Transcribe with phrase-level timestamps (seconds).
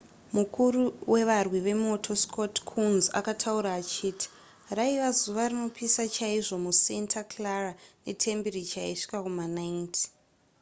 [0.37, 0.81] mukuru
[1.11, 4.25] wevarwi vemoto scott kouns akataura achiti
[4.77, 7.71] raiva zuva rinopisa chaizvo musanta clara
[8.05, 9.89] netembiricha yaisvika kuma90